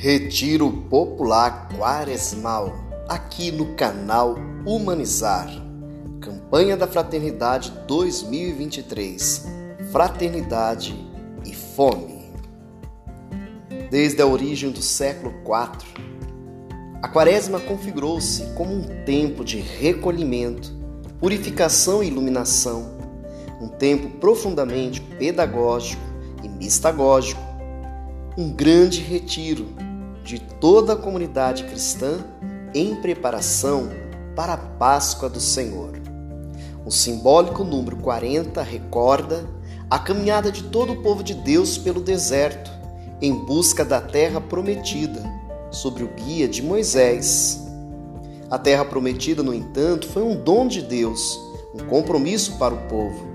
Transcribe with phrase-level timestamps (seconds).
[0.00, 2.72] Retiro Popular Quaresmal,
[3.08, 5.50] aqui no canal Humanizar.
[6.20, 9.44] Campanha da Fraternidade 2023.
[9.90, 10.94] Fraternidade
[11.44, 12.30] e fome.
[13.90, 16.06] Desde a origem do século IV,
[17.02, 20.72] a Quaresma configurou-se como um tempo de recolhimento,
[21.18, 22.96] purificação e iluminação,
[23.60, 26.00] um tempo profundamente pedagógico
[26.44, 27.42] e mistagógico,
[28.36, 29.87] um grande retiro
[30.28, 32.18] de toda a comunidade cristã
[32.74, 33.88] em preparação
[34.36, 35.98] para a Páscoa do Senhor.
[36.84, 39.48] O simbólico número 40 recorda
[39.88, 42.70] a caminhada de todo o povo de Deus pelo deserto,
[43.22, 45.22] em busca da terra prometida,
[45.70, 47.66] sobre o guia de Moisés.
[48.50, 51.40] A terra prometida, no entanto, foi um dom de Deus,
[51.74, 53.26] um compromisso para o povo.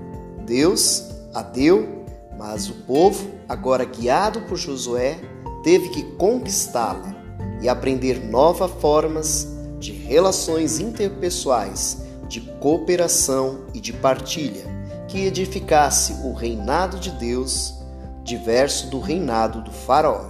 [0.46, 2.04] Deus a deu,
[2.38, 5.18] mas o povo, agora guiado por Josué,
[5.64, 7.16] teve que conquistá-la
[7.60, 9.48] e aprender novas formas
[9.80, 14.64] de relações interpessoais, de cooperação e de partilha,
[15.08, 17.74] que edificasse o reinado de Deus,
[18.22, 20.26] diverso do reinado do Faraó.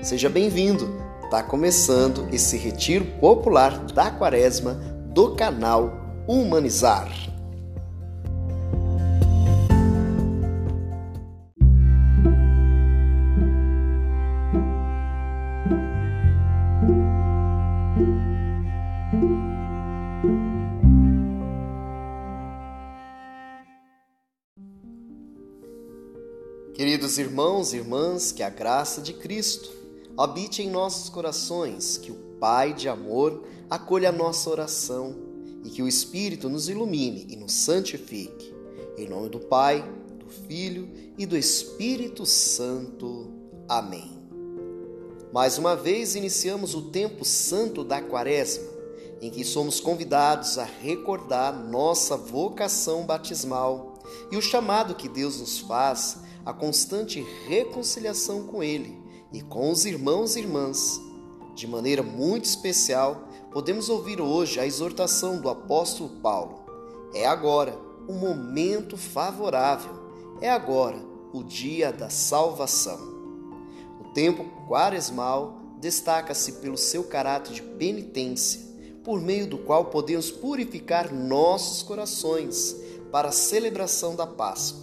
[0.00, 1.00] Seja bem-vindo!
[1.24, 4.74] Está começando esse retiro popular da Quaresma
[5.06, 7.31] do canal Humanizar.
[26.74, 29.70] Queridos irmãos e irmãs, que a graça de Cristo
[30.16, 35.14] habite em nossos corações, que o Pai de amor acolha a nossa oração
[35.62, 38.54] e que o Espírito nos ilumine e nos santifique.
[38.96, 39.84] Em nome do Pai,
[40.18, 43.30] do Filho e do Espírito Santo.
[43.68, 44.18] Amém.
[45.30, 48.66] Mais uma vez iniciamos o tempo santo da Quaresma,
[49.20, 53.92] em que somos convidados a recordar nossa vocação batismal
[54.30, 59.00] e o chamado que Deus nos faz a constante reconciliação com Ele
[59.32, 61.00] e com os irmãos e irmãs.
[61.54, 66.60] De maneira muito especial, podemos ouvir hoje a exortação do apóstolo Paulo.
[67.14, 69.92] É agora o momento favorável,
[70.40, 70.98] é agora
[71.32, 72.98] o dia da salvação.
[74.00, 78.60] O tempo quaresmal destaca-se pelo seu caráter de penitência,
[79.04, 82.76] por meio do qual podemos purificar nossos corações
[83.10, 84.80] para a celebração da Páscoa.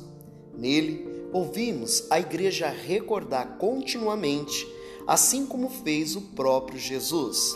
[0.53, 4.67] Nele, ouvimos a igreja recordar continuamente,
[5.07, 7.55] assim como fez o próprio Jesus: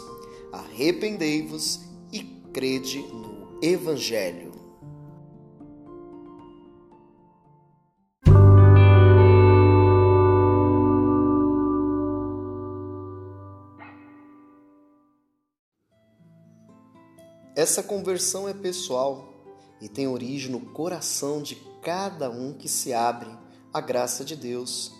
[0.51, 1.79] arrependei-vos
[2.11, 2.21] e
[2.53, 4.53] crede no Evangelho.
[17.55, 19.31] Essa conversão é pessoal
[19.79, 23.29] e tem origem no coração de cada um que se abre
[23.73, 24.91] a graça de Deus,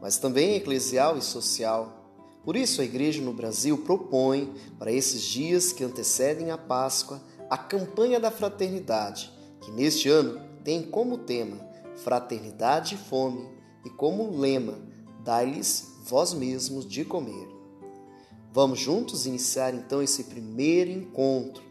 [0.00, 2.02] mas também eclesial e social.
[2.44, 7.20] Por isso, a Igreja no Brasil propõe, para esses dias que antecedem a Páscoa,
[7.50, 11.58] a campanha da fraternidade, que neste ano tem como tema
[11.96, 13.48] Fraternidade e Fome
[13.84, 14.78] e como lema
[15.22, 17.48] Dai-lhes vós mesmos de comer.
[18.52, 21.62] Vamos juntos iniciar então esse primeiro encontro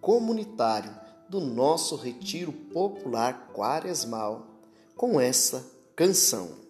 [0.00, 0.94] comunitário
[1.28, 4.46] do nosso retiro popular quaresmal
[4.94, 6.60] com essa canção.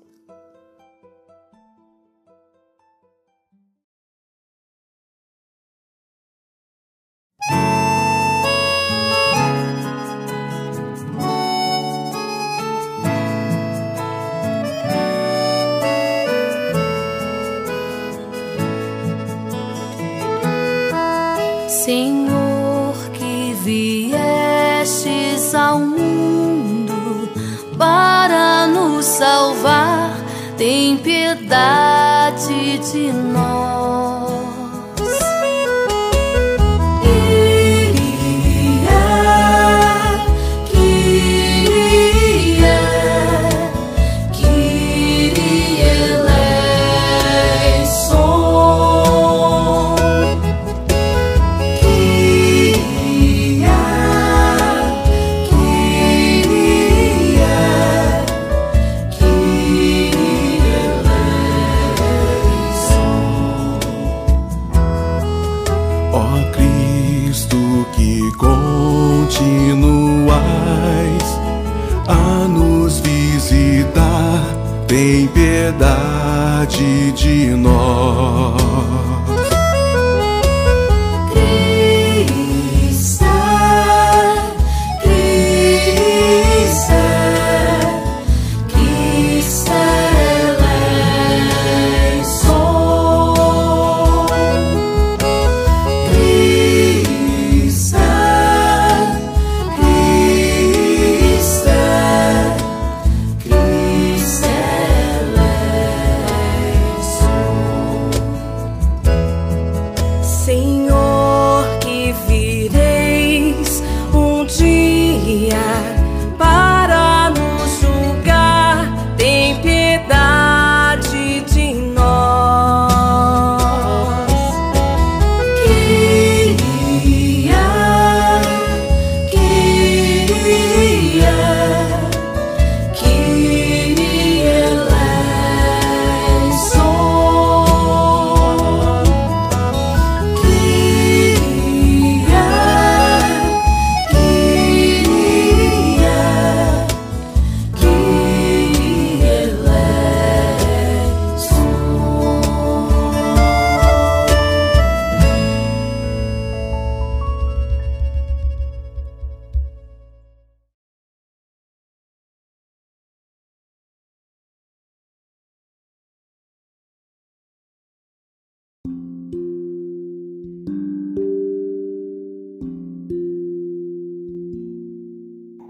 [21.69, 26.40] Senhor, que viestes ao mundo
[27.81, 30.15] para nos salvar,
[30.59, 33.40] tem piedade de nós.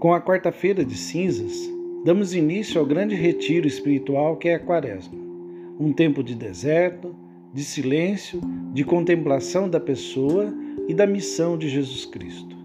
[0.01, 1.71] Com a quarta-feira de cinzas,
[2.03, 5.13] damos início ao grande retiro espiritual que é a Quaresma.
[5.79, 7.15] Um tempo de deserto,
[7.53, 8.41] de silêncio,
[8.73, 10.51] de contemplação da pessoa
[10.87, 12.57] e da missão de Jesus Cristo.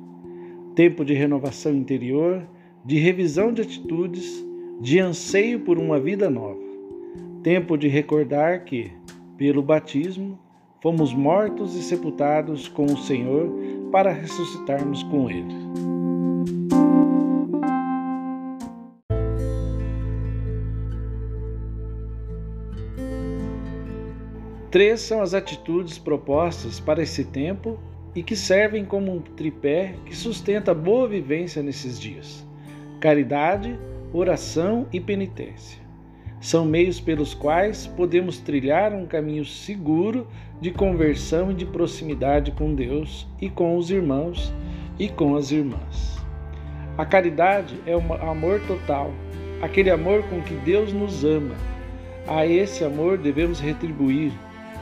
[0.74, 2.42] Tempo de renovação interior,
[2.82, 4.42] de revisão de atitudes,
[4.80, 6.64] de anseio por uma vida nova.
[7.42, 8.90] Tempo de recordar que,
[9.36, 10.38] pelo batismo,
[10.80, 13.52] fomos mortos e sepultados com o Senhor
[13.92, 15.95] para ressuscitarmos com Ele.
[24.70, 27.78] Três são as atitudes propostas para esse tempo
[28.14, 32.44] e que servem como um tripé que sustenta a boa vivência nesses dias:
[33.00, 33.78] caridade,
[34.12, 35.86] oração e penitência.
[36.40, 40.26] São meios pelos quais podemos trilhar um caminho seguro
[40.60, 44.52] de conversão e de proximidade com Deus e com os irmãos
[44.98, 46.16] e com as irmãs.
[46.98, 49.12] A caridade é um amor total,
[49.62, 51.54] aquele amor com que Deus nos ama.
[52.26, 54.32] A esse amor devemos retribuir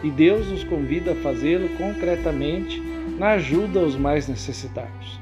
[0.04, 2.80] e Deus nos convida a fazê-lo concretamente
[3.18, 5.18] na ajuda aos mais necessitados.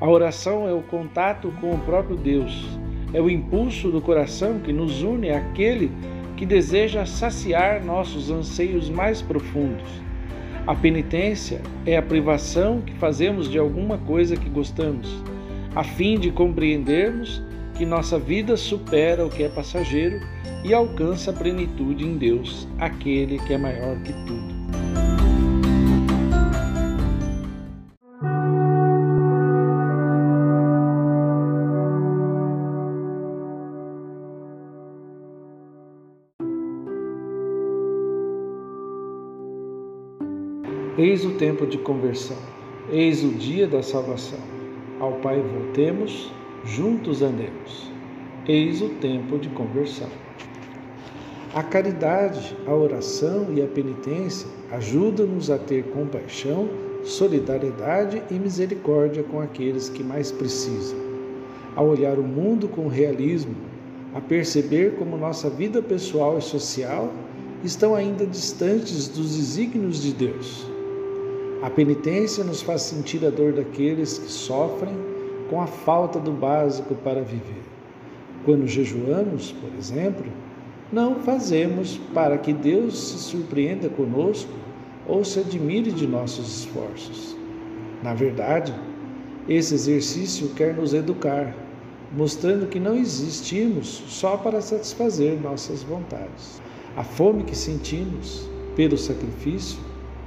[0.00, 2.66] A oração é o contato com o próprio Deus,
[3.14, 5.92] é o impulso do coração que nos une àquele
[6.36, 9.88] que deseja saciar nossos anseios mais profundos.
[10.66, 15.22] A penitência é a privação que fazemos de alguma coisa que gostamos,
[15.74, 17.42] a fim de compreendermos
[17.76, 20.20] que nossa vida supera o que é passageiro
[20.64, 24.58] e alcança a plenitude em Deus, aquele que é maior que tudo.
[40.98, 42.36] Eis o tempo de conversão,
[42.90, 44.40] eis o dia da salvação.
[44.98, 46.32] Ao Pai voltemos,
[46.64, 47.88] juntos andemos.
[48.48, 50.08] Eis o tempo de conversão.
[51.58, 56.68] A caridade, a oração e a penitência ajudam-nos a ter compaixão,
[57.02, 60.96] solidariedade e misericórdia com aqueles que mais precisam.
[61.74, 63.56] A olhar o mundo com realismo,
[64.14, 67.12] a perceber como nossa vida pessoal e social
[67.64, 70.64] estão ainda distantes dos desígnios de Deus.
[71.60, 74.94] A penitência nos faz sentir a dor daqueles que sofrem
[75.50, 77.64] com a falta do básico para viver.
[78.44, 80.24] Quando jejuamos, por exemplo,
[80.92, 84.50] não fazemos para que Deus se surpreenda conosco
[85.06, 87.36] ou se admire de nossos esforços.
[88.02, 88.74] Na verdade,
[89.48, 91.54] esse exercício quer nos educar,
[92.16, 96.60] mostrando que não existimos só para satisfazer nossas vontades.
[96.96, 99.78] A fome que sentimos pelo sacrifício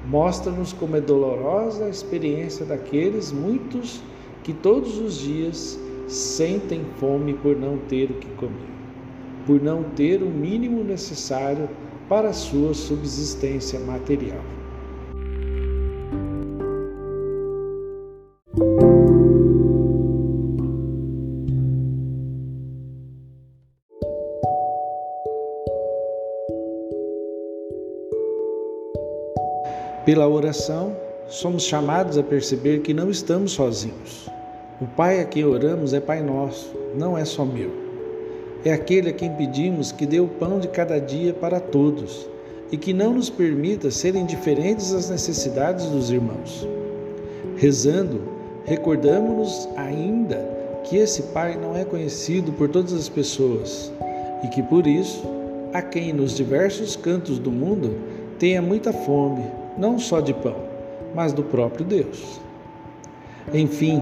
[0.07, 4.01] mostra-nos como é dolorosa a experiência daqueles muitos
[4.43, 8.51] que todos os dias sentem fome por não ter o que comer,
[9.45, 11.69] por não ter o mínimo necessário
[12.07, 14.43] para sua subsistência material.
[30.05, 34.27] Pela oração, somos chamados a perceber que não estamos sozinhos.
[34.81, 37.80] O Pai a quem oramos é Pai nosso, não é só meu.
[38.63, 42.29] É aquele a quem pedimos que dê o pão de cada dia para todos
[42.71, 46.67] e que não nos permita ser indiferentes às necessidades dos irmãos.
[47.57, 48.21] Rezando,
[48.63, 50.37] recordamos-nos ainda
[50.83, 53.91] que esse Pai não é conhecido por todas as pessoas
[54.43, 55.23] e que por isso,
[55.73, 57.95] há quem nos diversos cantos do mundo
[58.37, 59.43] tenha muita fome,
[59.77, 60.55] não só de pão,
[61.15, 62.39] mas do próprio Deus.
[63.53, 64.01] Enfim,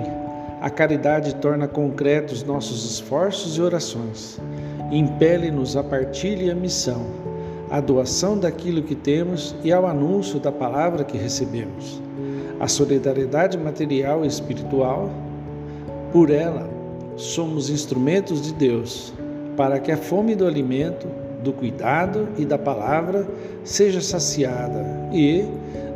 [0.62, 4.40] a caridade torna concretos nossos esforços e orações,
[4.92, 7.06] impele-nos a partilha e a missão,
[7.70, 12.02] a doação daquilo que temos e ao anúncio da palavra que recebemos.
[12.60, 15.10] A solidariedade material e espiritual,
[16.12, 16.70] por ela,
[17.16, 19.14] somos instrumentos de Deus
[19.56, 21.08] para que a fome do alimento,
[21.42, 23.26] do cuidado e da palavra
[23.64, 25.46] seja saciada e,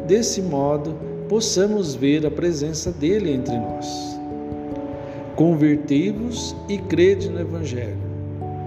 [0.08, 0.96] desse modo,
[1.28, 4.13] possamos ver a presença dele entre nós.
[5.36, 7.98] Convertei-vos e crede no Evangelho.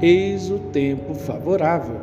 [0.02, 2.00] Eis o tempo favorável.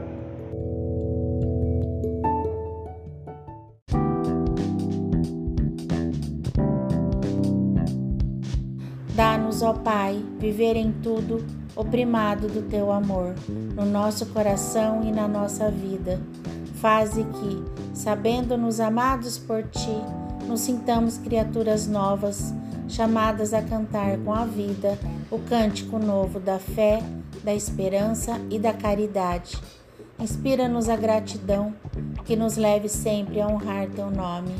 [9.13, 13.35] Dá-nos, ó Pai, viver em tudo o primado do teu amor,
[13.75, 16.21] no nosso coração e na nossa vida.
[16.75, 20.01] Faze que, sabendo-nos amados por ti,
[20.47, 22.53] nos sintamos criaturas novas,
[22.93, 24.97] chamadas a cantar com a vida
[25.31, 27.01] o cântico novo da fé,
[27.43, 29.57] da esperança e da caridade.
[30.19, 31.73] Inspira-nos a gratidão,
[32.23, 34.53] que nos leve sempre a honrar teu nome.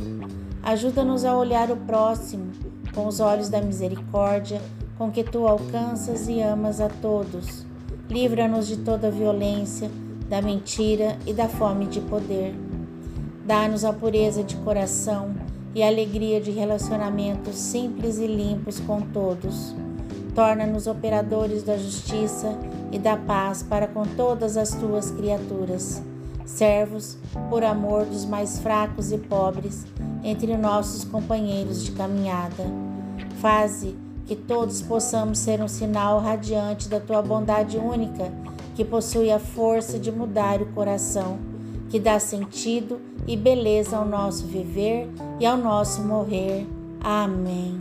[0.64, 2.52] Ajuda-nos a olhar o próximo
[2.94, 4.60] com os olhos da misericórdia,
[4.98, 7.66] com que tu alcanças e amas a todos.
[8.10, 9.92] Livra-nos de toda violência,
[10.28, 12.56] da mentira e da fome de poder.
[13.46, 15.36] Dá-nos a pureza de coração
[15.76, 19.76] e alegria de relacionamentos simples e limpos com todos.
[20.36, 22.58] Torna-nos operadores da justiça
[22.92, 26.02] e da paz para com todas as tuas criaturas.
[26.46, 27.18] Servos
[27.50, 29.86] por amor dos mais fracos e pobres
[30.24, 32.64] entre nossos companheiros de caminhada.
[33.40, 38.32] Faze que todos possamos ser um sinal radiante da tua bondade única,
[38.76, 41.38] que possui a força de mudar o coração,
[41.90, 45.08] que dá sentido e beleza ao nosso viver
[45.40, 46.66] e ao nosso morrer.
[47.02, 47.78] Amém.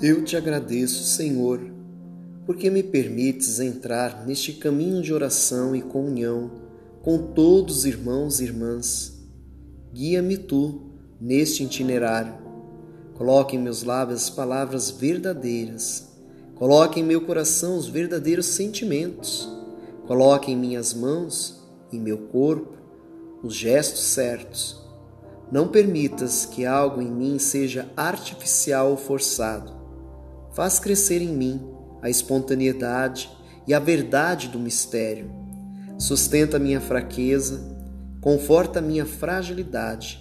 [0.00, 1.58] Eu te agradeço, Senhor,
[2.44, 6.50] porque me permites entrar neste caminho de oração e comunhão
[7.02, 9.15] com todos os irmãos e irmãs.
[9.96, 12.34] Guia-me tu neste itinerário.
[13.14, 16.08] Coloque em meus lábios as palavras verdadeiras.
[16.54, 19.50] Coloque em meu coração os verdadeiros sentimentos.
[20.06, 22.76] Coloque em minhas mãos, em meu corpo,
[23.42, 24.78] os gestos certos.
[25.50, 29.72] Não permitas que algo em mim seja artificial ou forçado
[30.52, 31.70] faz crescer em mim
[32.02, 33.30] a espontaneidade
[33.66, 35.30] e a verdade do mistério.
[35.98, 37.75] Sustenta minha fraqueza,
[38.26, 40.18] conforta minha fragilidade,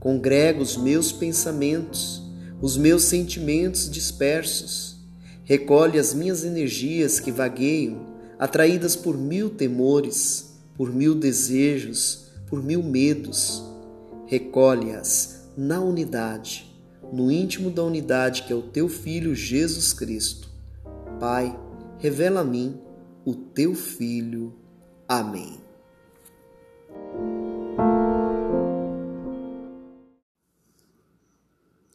[0.00, 2.20] congrega os meus pensamentos,
[2.60, 4.96] os meus sentimentos dispersos,
[5.44, 8.04] recolhe as minhas energias que vagueiam,
[8.36, 13.62] atraídas por mil temores, por mil desejos, por mil medos.
[14.26, 16.76] Recolhe-as na unidade
[17.12, 20.50] no íntimo da unidade que é o teu Filho Jesus Cristo.
[21.20, 21.56] Pai,
[21.98, 22.76] revela a mim
[23.24, 24.52] o teu Filho.
[25.06, 25.65] Amém.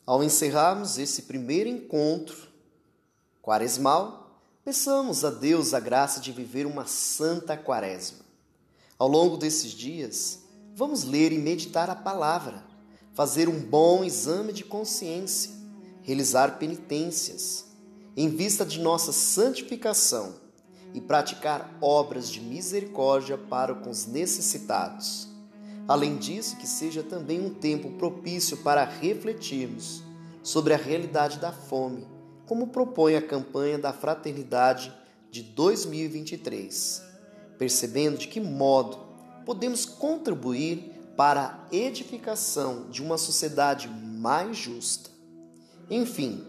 [0.06, 2.50] Ao encerrarmos esse primeiro encontro
[3.42, 8.20] quaresmal, peçamos a Deus a graça de viver uma santa quaresma.
[8.98, 10.40] Ao longo desses dias,
[10.76, 12.64] vamos ler e meditar a palavra
[13.14, 15.52] fazer um bom exame de consciência,
[16.02, 17.66] realizar penitências,
[18.16, 20.36] em vista de nossa santificação
[20.94, 25.31] e praticar obras de misericórdia para com os necessitados.
[25.88, 30.04] Além disso, que seja também um tempo propício para refletirmos
[30.44, 32.08] sobre a realidade da fome,
[32.46, 34.94] como propõe a campanha da Fraternidade
[35.30, 37.02] de 2023,
[37.58, 39.00] percebendo de que modo
[39.46, 45.10] podemos contribuir para a edificação de uma sociedade mais justa.
[45.90, 46.46] Enfim,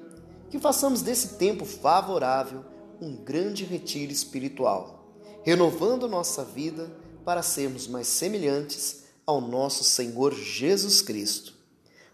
[0.51, 2.65] que façamos desse tempo favorável
[3.01, 6.91] um grande retiro espiritual, renovando nossa vida
[7.25, 11.55] para sermos mais semelhantes ao nosso Senhor Jesus Cristo.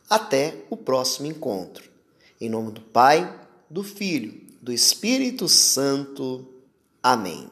[0.08, 1.90] Até o próximo encontro.
[2.40, 6.46] Em nome do Pai, do Filho, do Espírito Santo.
[7.02, 7.50] Amém.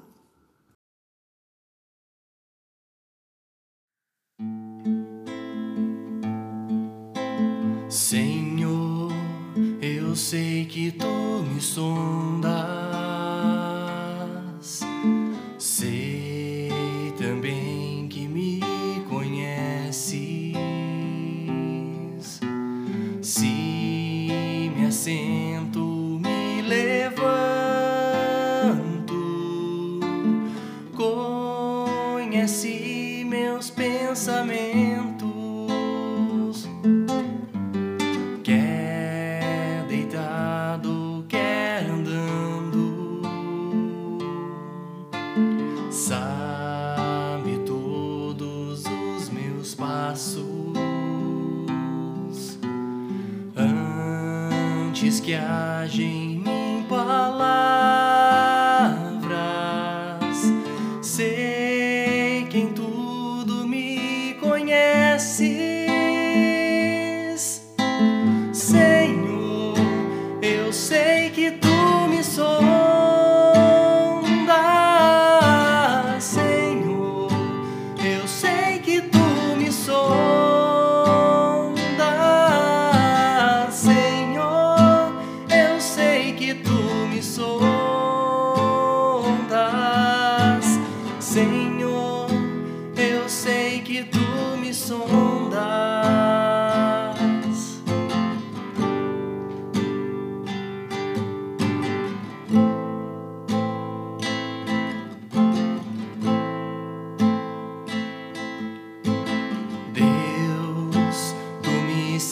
[7.89, 9.13] Senhor,
[9.81, 12.96] eu sei que tu me sondas.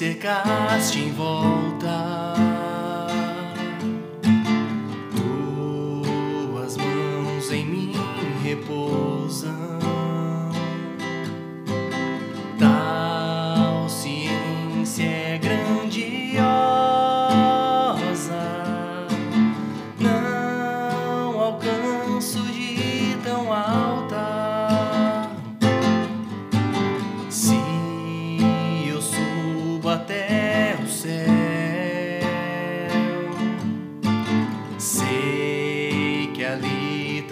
[0.04, 2.53] secaste em volta.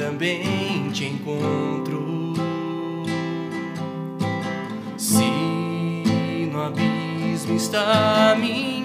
[0.03, 2.35] também te encontro.
[4.97, 5.23] Se
[6.51, 8.82] no abismo está minha